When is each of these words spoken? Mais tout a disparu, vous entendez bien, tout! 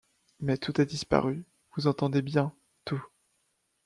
Mais 0.39 0.57
tout 0.57 0.73
a 0.81 0.85
disparu, 0.85 1.45
vous 1.77 1.85
entendez 1.85 2.23
bien, 2.23 2.55
tout! 2.85 3.05